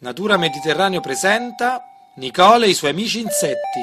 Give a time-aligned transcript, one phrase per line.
[0.00, 1.82] Natura Mediterraneo presenta
[2.16, 3.80] Nicole e i suoi amici insetti.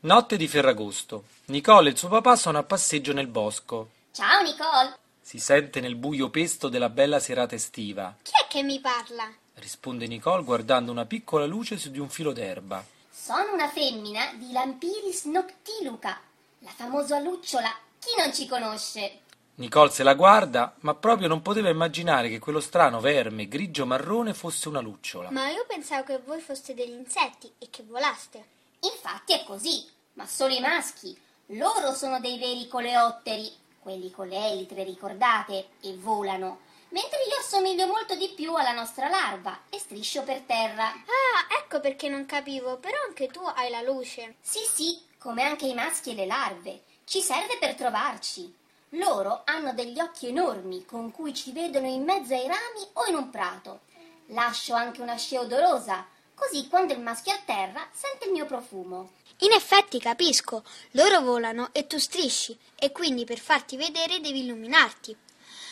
[0.00, 1.24] Notte di Ferragosto.
[1.46, 3.90] Nicole e il suo papà sono a passeggio nel bosco.
[4.12, 8.16] Ciao Nicole, Si sente nel buio pesto della bella serata estiva.
[8.22, 9.30] Chi è che mi parla?
[9.54, 12.84] Risponde Nicole guardando una piccola luce su di un filo d'erba.
[13.12, 16.18] sono una femmina di Lampiris noctiluca,
[16.60, 17.70] la famosa lucciola.
[17.98, 19.20] Chi non ci conosce?
[19.60, 24.68] Nicole se la guarda, ma proprio non poteva immaginare che quello strano verme grigio-marrone fosse
[24.68, 25.30] una lucciola.
[25.30, 28.42] Ma io pensavo che voi foste degli insetti e che volaste.
[28.80, 31.14] Infatti è così, ma solo i maschi.
[31.48, 36.60] Loro sono dei veri coleotteri, quelli con le elitre, ricordate, e volano.
[36.88, 40.86] Mentre io assomiglio molto di più alla nostra larva e striscio per terra.
[40.86, 44.36] Ah, ecco perché non capivo, però anche tu hai la luce.
[44.40, 46.84] Sì, sì, come anche i maschi e le larve.
[47.04, 48.56] Ci serve per trovarci.
[48.94, 53.14] Loro hanno degli occhi enormi con cui ci vedono in mezzo ai rami o in
[53.14, 53.82] un prato.
[54.26, 58.46] Lascio anche una scia odorosa, così quando il maschio è a terra sente il mio
[58.46, 59.12] profumo.
[59.38, 65.16] In effetti capisco, loro volano e tu strisci, e quindi per farti vedere devi illuminarti.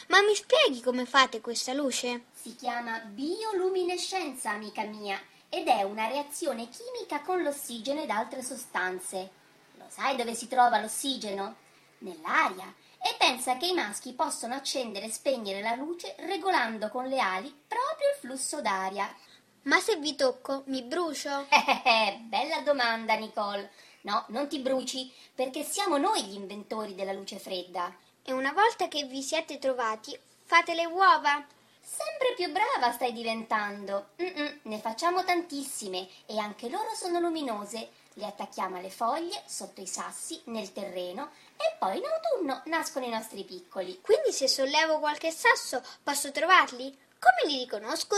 [0.09, 2.27] Ma mi spieghi come fate questa luce?
[2.33, 9.31] Si chiama bioluminescenza, amica mia, ed è una reazione chimica con l'ossigeno ed altre sostanze.
[9.75, 11.57] Lo sai dove si trova l'ossigeno?
[11.99, 12.73] Nell'aria.
[13.01, 17.55] E pensa che i maschi possono accendere e spegnere la luce regolando con le ali
[17.67, 19.15] proprio il flusso d'aria.
[19.63, 21.47] Ma se vi tocco, mi brucio?
[21.85, 23.71] Eh, bella domanda, Nicole.
[24.03, 27.95] No, non ti bruci, perché siamo noi gli inventori della luce fredda.
[28.23, 31.45] E una volta che vi siete trovati, fate le uova?
[31.81, 34.11] Sempre più brava stai diventando.
[34.21, 37.89] Mm-mm, ne facciamo tantissime e anche loro sono luminose.
[38.19, 43.11] Le attacchiamo alle foglie, sotto i sassi, nel terreno e poi in autunno nascono i
[43.11, 44.01] nostri piccoli.
[44.01, 46.91] Quindi se sollevo qualche sasso, posso trovarli?
[47.17, 48.17] Come li riconosco?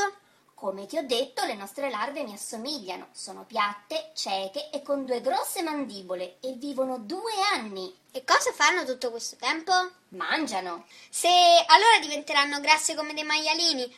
[0.54, 3.08] Come ti ho detto, le nostre larve mi assomigliano.
[3.12, 7.94] Sono piatte, cieche e con due grosse mandibole e vivono due anni.
[8.10, 9.72] E cosa fanno tutto questo tempo?
[10.08, 10.86] Mangiano.
[11.10, 13.94] Se allora diventeranno grasse come dei maialini.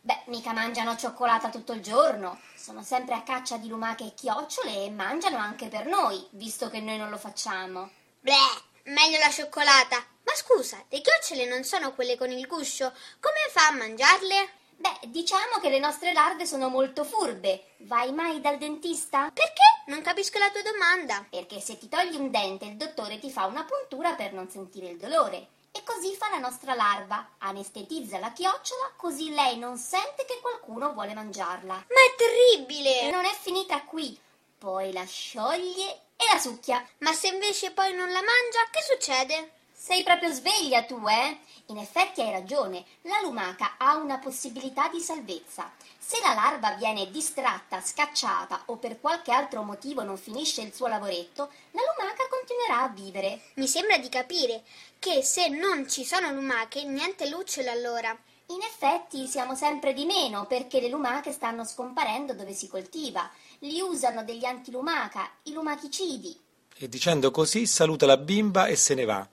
[0.00, 2.40] Beh, mica mangiano cioccolata tutto il giorno.
[2.54, 6.80] Sono sempre a caccia di lumache e chiocciole e mangiano anche per noi, visto che
[6.80, 7.90] noi non lo facciamo.
[8.20, 9.96] Bleh, meglio la cioccolata.
[10.22, 12.92] Ma scusa, le chiocciole non sono quelle con il guscio.
[13.20, 14.50] Come fa a mangiarle?
[14.76, 17.74] Beh, diciamo che le nostre larve sono molto furbe.
[17.78, 19.30] Vai mai dal dentista?
[19.32, 19.62] Perché?
[19.86, 21.26] Non capisco la tua domanda.
[21.28, 24.88] Perché se ti togli un dente il dottore ti fa una puntura per non sentire
[24.88, 25.48] il dolore.
[25.70, 27.34] E così fa la nostra larva.
[27.38, 31.74] Anestetizza la chiocciola così lei non sente che qualcuno vuole mangiarla.
[31.74, 33.02] Ma è terribile!
[33.02, 34.18] E non è finita qui.
[34.58, 36.84] Poi la scioglie e la succhia.
[36.98, 39.52] Ma se invece poi non la mangia, che succede?
[39.80, 41.38] Sei proprio sveglia tu, eh?
[41.66, 45.70] In effetti hai ragione, la lumaca ha una possibilità di salvezza.
[45.96, 50.88] Se la larva viene distratta, scacciata o per qualche altro motivo non finisce il suo
[50.88, 53.40] lavoretto, la lumaca continuerà a vivere.
[53.54, 54.64] Mi sembra di capire
[54.98, 58.10] che se non ci sono lumache, niente lucciole allora.
[58.46, 63.30] In effetti siamo sempre di meno perché le lumache stanno scomparendo dove si coltiva.
[63.60, 66.36] Li usano degli antilumaca, i lumachicidi.
[66.76, 69.28] E dicendo così saluta la bimba e se ne va.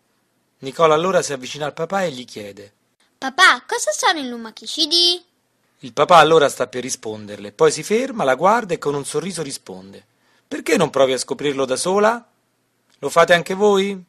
[0.65, 2.73] Nicole allora si avvicina al papà e gli chiede.
[3.19, 5.23] Papà, cosa sono i lumachicidi?
[5.81, 9.43] Il papà allora sta per risponderle, poi si ferma, la guarda e con un sorriso
[9.43, 10.03] risponde.
[10.47, 12.27] Perché non provi a scoprirlo da sola?
[12.97, 14.03] Lo fate anche voi?